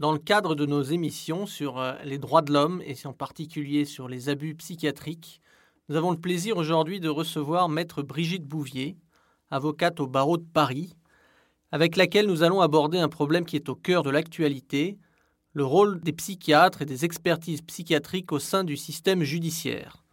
[0.00, 3.84] Dans le cadre de nos émissions sur euh, les droits de l'homme et en particulier
[3.84, 5.42] sur les abus psychiatriques,
[5.90, 8.96] nous avons le plaisir aujourd'hui de recevoir maître Brigitte Bouvier,
[9.50, 10.94] avocate au barreau de Paris,
[11.70, 14.96] avec laquelle nous allons aborder un problème qui est au cœur de l'actualité,
[15.52, 20.06] le rôle des psychiatres et des expertises psychiatriques au sein du système judiciaire.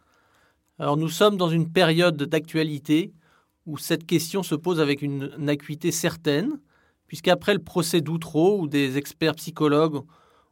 [0.78, 3.14] Alors nous sommes dans une période d'actualité
[3.64, 6.60] où cette question se pose avec une, acuité certaine,
[7.08, 10.00] puisqu'après le procès d'Outreau, où des experts psychologues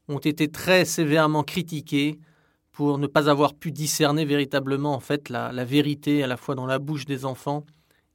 [0.08, 2.18] ont été très sévèrement critiqués
[2.72, 6.66] pour ne pas avoir pu discerner véritablement en fait la, vérité à la fois dans
[6.66, 7.64] la bouche des enfants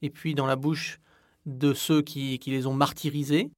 [0.01, 0.99] et puis dans la bouche
[1.45, 3.49] de ceux qui les ont martyrisés.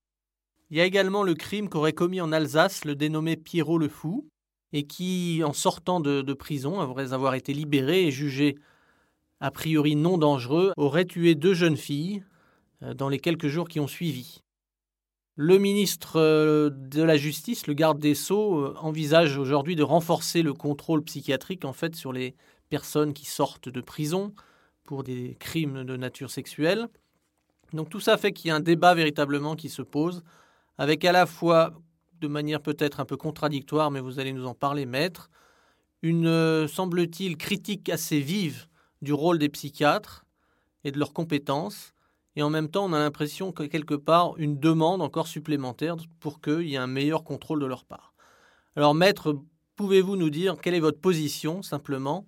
[0.73, 4.27] Il y a également le crime qu'aurait commis en Alsace le dénommé Pierrot le Fou,
[4.71, 8.55] et qui, en sortant de, prison, après avoir été libéré et jugé
[9.39, 12.23] a priori non dangereux, aurait tué deux jeunes filles
[12.81, 14.39] euh, dans les quelques jours qui ont suivi.
[15.35, 20.43] Le ministre euh, de la Justice, le garde des Sceaux, euh, envisage aujourd'hui de renforcer
[20.43, 22.35] le contrôle psychiatrique en fait sur les
[22.69, 24.35] personnes qui sortent de prison
[24.83, 26.87] pour des crimes de nature sexuelle.
[27.73, 30.23] Donc tout ça fait qu'il y a un débat véritablement qui se pose
[30.77, 31.73] avec à la fois,
[32.19, 35.31] de manière peut-être un peu contradictoire, mais vous allez nous en parler, maître,
[36.03, 38.67] une, euh, semble-t-il, critique assez vive
[39.01, 40.25] du rôle des psychiatres
[40.83, 41.92] et de leurs compétences,
[42.35, 46.41] et en même temps, on a l'impression que quelque part, une demande encore supplémentaire pour
[46.41, 48.13] qu'il y ait un meilleur contrôle de leur part.
[48.75, 49.37] Alors, maître,
[49.75, 52.25] pouvez-vous nous dire quelle est votre position, simplement,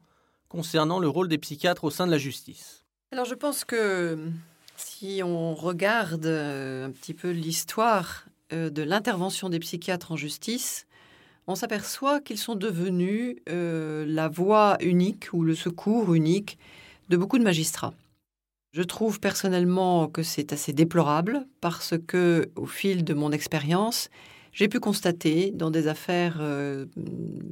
[0.47, 2.86] concernant le rôle des psychiatres au sein de la justice?
[3.12, 4.30] Alors, je pense que
[4.78, 10.86] si on regarde euh, un petit peu l'histoire euh, de l'intervention des psychiatres en justice,
[11.47, 16.58] on s'aperçoit qu'ils sont devenus euh, la voie unique ou le secours unique
[17.09, 17.94] de beaucoup de magistrats.
[18.76, 24.09] Je trouve personnellement que c'est assez déplorable parce que, au fil de mon expérience,
[24.52, 26.86] j'ai pu constater dans des affaires euh,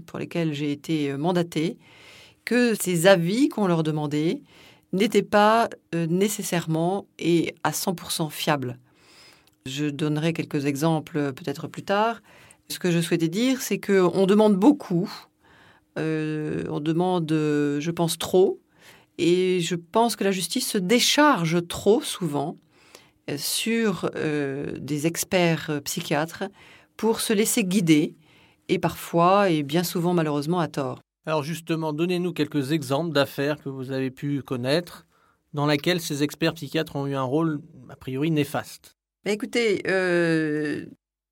[0.06, 1.78] pour lesquelles j'ai été mandatée
[2.44, 4.42] que ces avis qu'on leur demandait
[4.92, 8.78] n'étaient pas nécessairement et à 100% fiables.
[9.66, 12.22] Je donnerai quelques exemples euh, peut-être plus tard.
[12.68, 15.10] Ce que je souhaitais dire, c'est qu'on demande beaucoup,
[15.98, 18.60] euh, on demande, je pense, trop,
[19.18, 22.58] et je pense que la justice se décharge trop souvent
[23.30, 26.44] euh, sur des experts psychiatres
[26.98, 28.16] pour se laisser guider,
[28.70, 31.00] et parfois, et bien souvent malheureusement, à tort.
[31.26, 35.06] Alors justement, donnez-nous quelques exemples d'affaires que vous avez pu connaître
[35.54, 38.96] dans lesquelles ces experts psychiatres ont eu un rôle a priori néfaste.
[39.26, 40.86] Écoutez, euh,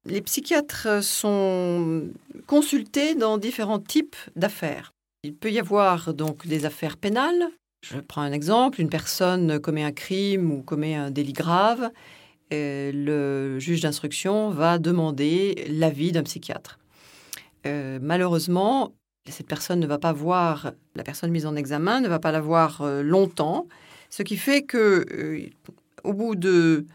[0.05, 2.09] les psychiatres sont
[2.47, 4.93] consultés dans différents types d'affaires.
[5.23, 7.49] Il peut y avoir donc des affaires pénales.
[7.81, 11.91] Je prends un exemple, une personne commet un crime ou commet un délit grave.
[12.51, 16.79] le juge d'instruction va demander l'avis d'un psychiatre.
[17.65, 18.93] Euh, malheureusement,
[19.29, 22.41] cette personne ne va pas voir, la personne mise en examen ne va pas la
[22.41, 23.67] voir euh, longtemps,
[24.09, 25.05] ce qui fait que
[26.03, 26.85] au bout de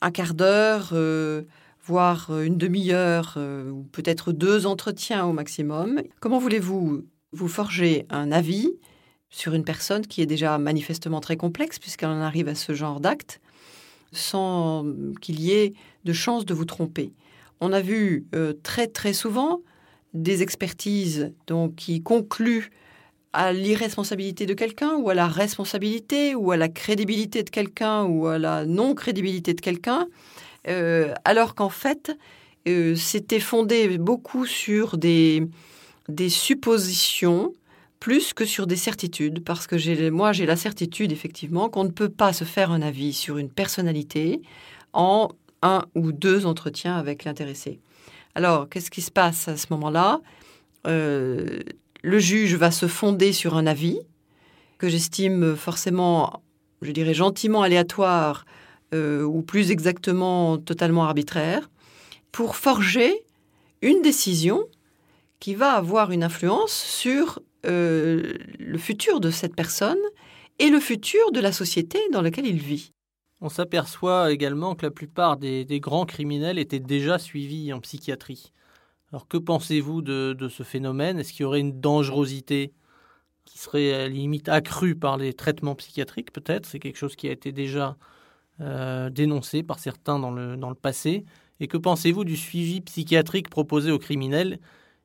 [0.00, 1.42] un quart d'heure, euh,
[1.84, 6.02] voire euh, une demi-heure, euh, ou peut-être deux entretiens au maximum.
[6.20, 8.70] Comment voulez-vous vous forger un avis
[9.30, 13.00] sur une personne qui est déjà manifestement très complexe, puisqu'elle en arrive à ce genre
[13.00, 13.40] d'acte,
[14.12, 14.86] sans
[15.20, 15.74] qu'il y ait
[16.04, 17.12] de chance de vous tromper.
[17.60, 18.26] On a vu
[18.62, 19.60] très très souvent
[20.14, 22.70] des expertises donc, qui concluent
[23.32, 28.26] à l'irresponsabilité de quelqu'un ou à la responsabilité ou à la crédibilité de quelqu'un ou
[28.26, 30.06] à la non-crédibilité de quelqu'un,
[30.66, 32.16] euh, alors qu'en fait,
[32.66, 35.46] euh, c'était fondé beaucoup sur des,
[36.08, 37.52] des suppositions
[38.00, 42.08] plus que sur des certitudes, parce que moi j'ai la certitude effectivement qu'on ne peut
[42.08, 44.40] pas se faire un avis sur une personnalité
[44.92, 45.28] en
[45.62, 47.80] un ou deux entretiens avec l'intéressé.
[48.34, 50.20] Alors, qu'est-ce qui se passe à ce moment-là?
[50.86, 51.60] Euh,
[52.02, 53.98] le juge va se fonder sur un avis
[54.78, 56.42] que j'estime forcément,
[56.82, 58.44] je dirais gentiment aléatoire,
[58.94, 61.68] euh, ou plus exactement totalement arbitraire,
[62.30, 63.24] pour forger
[63.82, 64.64] une décision
[65.40, 69.98] qui va avoir une influence sur euh, le futur de cette personne
[70.58, 72.92] et le futur de la société dans laquelle il vit.
[73.40, 78.52] On s'aperçoit également que la plupart des, grands criminels étaient déjà suivis en psychiatrie.
[79.12, 81.18] Alors que pensez-vous de, ce phénomène?
[81.18, 82.72] Est-ce qu'il y aurait une dangerosité
[83.44, 86.66] qui serait à la limite accrue par les traitements psychiatriques peut-être?
[86.66, 87.96] C'est quelque chose qui a été déjà
[88.60, 91.24] euh, dénoncé par certains dans le, dans le passé.
[91.60, 94.58] Et que pensez-vous du suivi psychiatrique proposé aux criminels?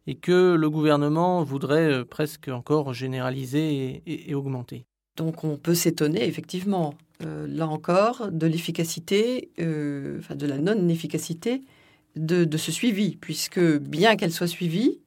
[0.08, 4.86] Et que le gouvernement voudrait euh, presque encore généraliser et, augmenter
[5.16, 11.62] Donc on peut s'étonner effectivement, euh, là encore, de l'efficacité, enfin de la non-efficacité
[12.16, 15.00] de, ce suivi, puisque bien qu'elle soit suivie,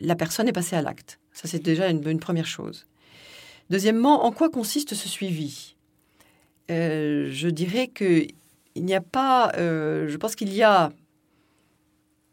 [0.00, 1.18] la personne est passée à l'acte.
[1.32, 2.86] Ça, c'est déjà une, première chose.
[3.70, 5.76] Deuxièmement, en quoi consiste ce suivi?
[6.70, 8.26] Euh, Je dirais que
[8.74, 9.52] il n'y a pas.
[9.56, 10.92] Euh, je pense qu'il y a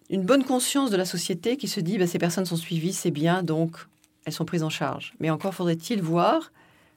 [0.10, 3.12] une bonne conscience de la société qui se dit bah, ces personnes sont suivies, c'est
[3.12, 3.78] bien, donc
[4.26, 5.14] elles sont prises en charge.
[5.20, 6.52] Mais encore faudrait-il voir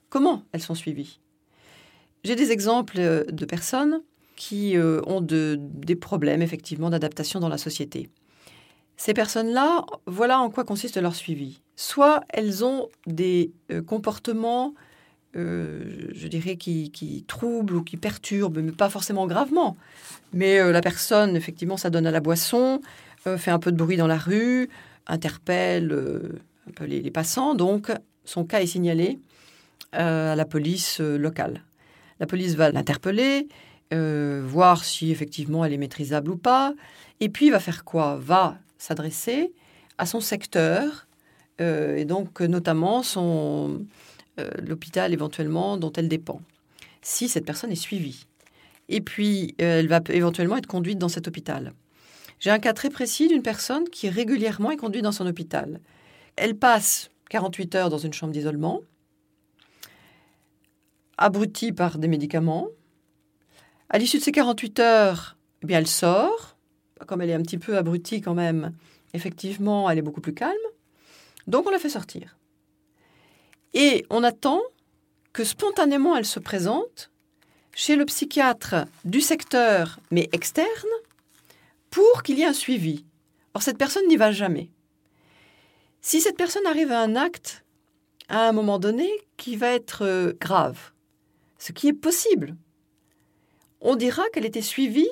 [0.08, 1.20] comment elles sont suivies.
[2.24, 4.02] J'ai des exemples euh, de personnes
[4.36, 8.10] qui euh, ont des problèmes effectivement d'adaptation dans la société.
[8.96, 11.60] Ces personnes-là, voilà en quoi consiste leur suivi.
[11.74, 14.74] Soit elles ont des euh, comportements,
[15.34, 19.76] euh, je dirais, qui, troublent ou qui perturbent, mais pas forcément gravement.
[20.32, 22.80] Mais la personne, effectivement, ça donne à la boisson,
[23.36, 24.68] fait un peu de bruit dans la rue,
[25.06, 25.92] interpelle
[26.68, 27.54] un peu les, les, passants.
[27.54, 27.90] Donc,
[28.24, 29.18] son cas est signalé
[29.92, 31.62] à la police locale.
[32.20, 33.48] La police va l'interpeller,
[33.92, 36.74] euh, voir si effectivement elle est maîtrisable ou pas.
[37.20, 38.16] Et puis, va faire quoi?
[38.20, 39.52] Va s'adresser
[39.98, 41.06] à son secteur,
[41.60, 43.86] euh, et donc notamment son
[44.38, 46.40] euh, l'hôpital éventuellement dont elle dépend,
[47.02, 48.26] si cette personne est suivie.
[48.88, 51.72] Et puis, elle va éventuellement être conduite dans cet hôpital.
[52.38, 55.80] J'ai un cas très précis d'une personne qui régulièrement est conduite dans son hôpital.
[56.36, 58.82] Elle passe 48 heures dans une chambre d'isolement,
[61.18, 62.68] abrutie par des médicaments,
[63.88, 66.56] à l'issue de ces 48 heures, eh bien, elle sort.
[67.06, 68.72] Comme elle est un petit peu abrutie quand même,
[69.14, 70.54] effectivement, elle est beaucoup plus calme.
[71.46, 72.36] Donc, on la fait sortir.
[73.74, 74.62] Et on attend
[75.32, 77.10] que spontanément elle se présente
[77.74, 80.66] chez le psychiatre du secteur, mais externe,
[81.90, 83.04] pour qu'il y ait un suivi.
[83.54, 84.70] Or, cette personne n'y va jamais.
[86.00, 87.64] Si cette personne arrive à un acte,
[88.28, 90.92] à un moment donné, qui va être euh, grave,
[91.58, 92.56] ce qui est possible,
[93.80, 95.10] on dira qu'elle était suivie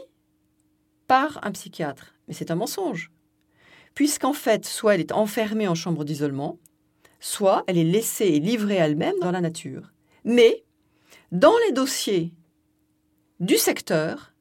[1.07, 2.15] par un psychiatre.
[2.29, 3.11] Mais c'est un mensonge.
[3.95, 6.59] Puisqu'en fait, soit elle est enfermée en chambre d'isolement,
[7.25, 9.95] soit elle est laissée et livrée elle-même dans la nature.
[10.25, 10.63] Mais,
[11.33, 12.35] dans les dossiers
[13.41, 14.35] du secteur,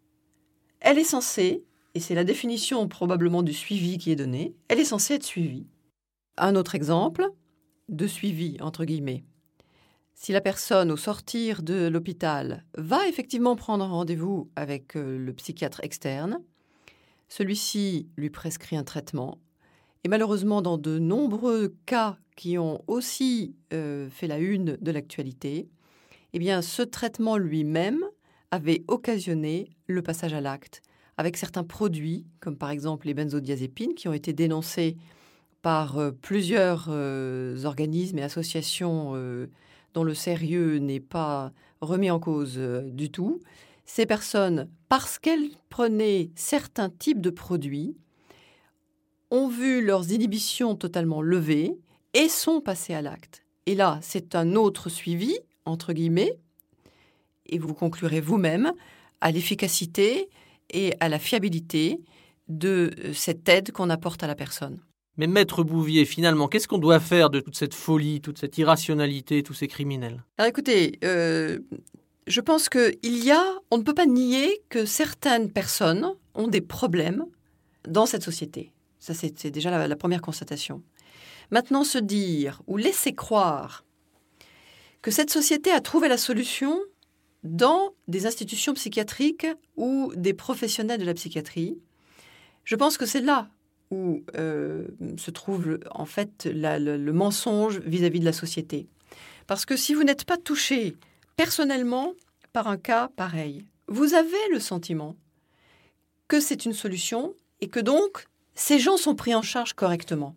[0.81, 1.63] elle est censée,
[1.95, 5.65] et c'est la définition probablement du suivi qui est donnée, elle est censée être suivie.
[6.35, 7.29] Un autre exemple
[7.87, 9.23] de suivi, entre guillemets.
[10.13, 15.79] Si la personne, au sortir de l'hôpital, va effectivement prendre rendez-vous avec euh, le psychiatre
[15.83, 16.41] externe,
[17.29, 19.39] celui-ci lui prescrit un traitement.
[20.03, 25.69] Et malheureusement, dans de nombreux cas qui ont aussi euh, fait la une de l'actualité,
[26.33, 28.03] eh ce traitement lui-même
[28.51, 30.81] avait occasionné le passage à l'acte
[31.17, 34.97] avec certains produits, comme par exemple les benzodiazépines, qui ont été dénoncés
[35.61, 39.13] par euh, plusieurs organismes et associations
[39.93, 41.51] dont le sérieux n'est pas
[41.81, 43.41] remis en cause euh, du tout,
[43.85, 47.95] ces personnes, parce qu'elles prenaient certains types de produits,
[49.33, 51.75] ont vu leurs inhibitions totalement levées
[52.13, 53.43] et sont passées à l'acte.
[53.65, 55.35] Et là, c'est un autre suivi,
[55.65, 56.37] entre guillemets,
[57.47, 58.73] et vous conclurez vous-même
[59.21, 60.29] à l'efficacité
[60.69, 61.99] et à la fiabilité
[62.47, 64.79] de euh, cette aide qu'on apporte à la personne.
[65.17, 69.41] Mais Maître Bouvier, finalement, qu'est-ce qu'on doit faire de toute cette folie, toute cette irrationalité,
[69.41, 70.23] tous ces criminels?
[70.37, 71.59] Alors écoutez, euh,
[72.27, 76.61] je pense qu'il y a, on ne peut pas nier que certaines personnes ont des
[76.61, 77.25] problèmes
[77.87, 78.72] dans cette société.
[79.03, 80.81] Ça, c'est déjà la, première constatation.
[81.51, 83.83] Maintenant, se dire ou laisser croire
[85.01, 86.79] que cette société a trouvé la solution
[87.43, 91.77] dans des institutions psychiatriques ou des professionnels de la psychiatrie,
[92.63, 93.49] je pense que c'est là
[93.91, 98.87] où euh, se trouve en fait le, mensonge vis-à-vis de la société.
[99.47, 100.95] Parce que si vous n'êtes pas touché
[101.35, 102.13] personnellement
[102.53, 105.17] par un cas pareil, vous avez le sentiment
[106.29, 110.35] que c'est une solution et que donc ces gens sont pris en charge correctement.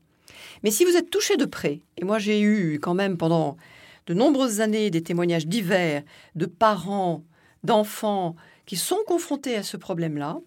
[0.62, 3.56] Mais si vous êtes touché de près, et moi j'ai eu quand même pendant
[4.06, 6.02] de nombreuses années des témoignages divers
[6.34, 7.24] de parents,
[7.64, 10.38] d'enfants qui sont confrontés à ce problème-là,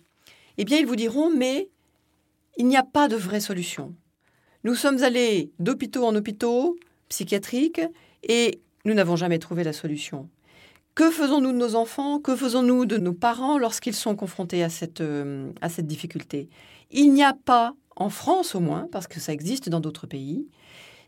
[0.58, 1.70] eh bien ils vous diront mais
[2.58, 3.94] il n'y a pas de vraie solution.
[4.64, 7.82] Nous sommes allés d'hôpitaux en hôpitaux psychiatriques
[8.24, 10.30] et nous n'avons jamais trouvé la solution.
[10.96, 12.20] Que faisons-nous de nos enfants?
[12.20, 16.50] Que faisons-nous de nos parents lorsqu'ils sont confrontés à cette, euh, à cette difficulté?
[16.92, 20.48] Il n'y a pas, en France au moins, parce que ça existe dans d'autres pays,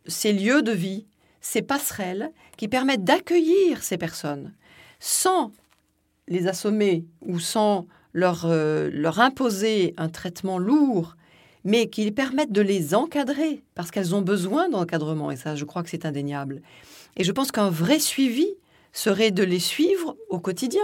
[0.08, 1.06] ces lieux de vie,
[1.42, 4.54] ces passerelles qui permettent d'accueillir ces personnes
[5.00, 5.52] sans
[6.28, 11.16] les assommer ou sans leur, euh, leur imposer un traitement lourd
[11.64, 15.84] mais qui permettent de les encadrer, parce qu'elles ont besoin d'encadrement, et ça, je crois
[15.84, 16.62] que c'est indéniable.
[17.18, 18.48] Et je pense qu'un vrai suivi
[18.94, 20.82] serait de les suivre au quotidien,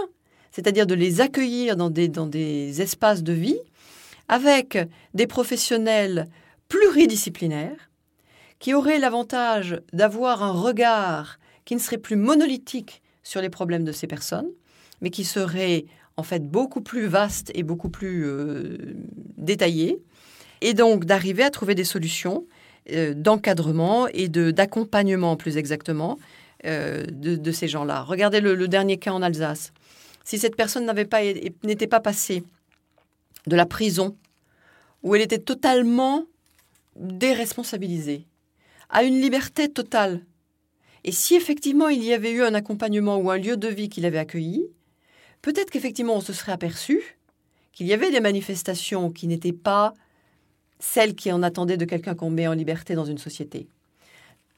[0.52, 3.58] c'est-à-dire de les accueillir dans des, dans des espaces de vie
[4.28, 4.78] avec
[5.14, 6.28] des professionnels
[6.68, 7.90] pluridisciplinaires
[8.58, 13.92] qui auraient l'avantage d'avoir un regard qui ne serait plus monolithique sur les problèmes de
[13.92, 14.48] ces personnes,
[15.00, 15.84] mais qui serait
[16.16, 18.76] en fait beaucoup plus vaste et beaucoup plus euh,
[19.36, 20.02] détaillé,
[20.60, 22.44] et donc d'arriver à trouver des solutions
[22.90, 26.18] euh, d'encadrement et d'accompagnement plus exactement
[26.66, 28.02] euh, de, ces gens-là.
[28.02, 29.72] Regardez le, dernier cas en Alsace.
[30.24, 31.20] Si cette personne n'avait pas
[31.62, 32.42] n'était pas passée
[33.46, 34.16] de la prison
[35.02, 36.24] où elle était totalement
[36.96, 38.26] déresponsabilisée
[38.90, 40.24] à une liberté totale,
[41.04, 44.04] et si effectivement il y avait eu un accompagnement ou un lieu de vie qu'il
[44.04, 44.66] avait accueilli,
[45.42, 47.18] peut-être qu'effectivement on se serait aperçu
[47.72, 49.94] qu'il y avait des manifestations qui n'étaient pas
[50.80, 53.68] celles qui en attendaient de quelqu'un qu'on met en liberté dans une société.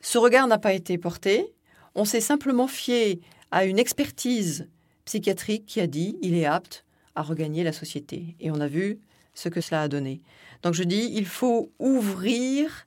[0.01, 1.53] Ce regard n'a pas été porté,
[1.95, 3.21] on s'est simplement fié
[3.51, 4.69] à une expertise
[5.05, 8.37] psychiatrique qui a dit il est apte à regagner la société.
[8.41, 8.99] Et on a vu
[9.35, 10.21] ce que cela a donné.
[10.63, 12.87] Donc je dis, il faut ouvrir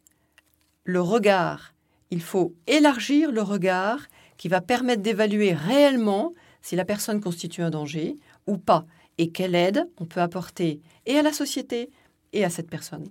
[0.83, 1.73] le regard,
[2.11, 7.69] il faut élargir le regard qui va permettre d'évaluer réellement si la personne constitue un
[7.69, 8.85] danger ou pas,
[9.17, 11.89] et quelle aide on peut apporter et à la société
[12.33, 13.07] et à cette personne.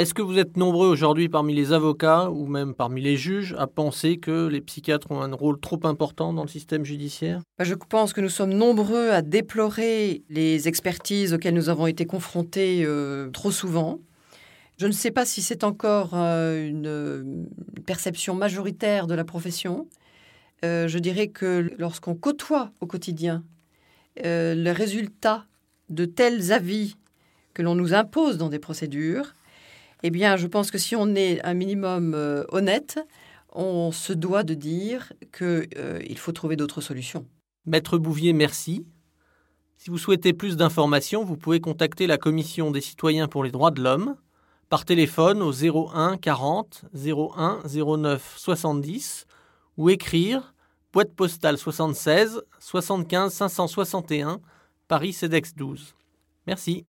[0.00, 3.66] Est-ce que vous êtes nombreux aujourd'hui parmi les avocats ou même parmi les juges à
[3.66, 7.42] penser que les psychiatres ont un rôle trop important dans le système judiciaire?
[7.58, 12.06] Bah, Je pense que nous sommes nombreux à déplorer les expertises auxquelles nous avons été
[12.06, 14.00] confrontés euh, trop souvent.
[14.78, 17.46] Je ne sais pas si c'est encore euh, une
[17.84, 19.86] perception majoritaire de la profession.
[20.64, 23.44] Euh, je dirais que lorsqu'on côtoie au quotidien
[24.16, 25.44] le résultat
[25.90, 26.96] de tels avis
[27.52, 29.34] que l'on nous impose dans des procédures,
[30.02, 32.98] eh bien, je pense que si on est un minimum euh, honnête,
[33.52, 37.26] on se doit de dire qu'il euh, faut trouver d'autres solutions.
[37.66, 38.86] Maître Bouvier, merci.
[39.76, 43.70] Si vous souhaitez plus d'informations, vous pouvez contacter la Commission des citoyens pour les droits
[43.70, 44.16] de l'homme
[44.68, 49.26] par téléphone au 01 40 01 09 70
[49.76, 50.54] ou écrire
[50.92, 54.40] boîte postale 76 75 561
[54.86, 55.94] Paris CEDEX 12.
[56.46, 56.84] Merci.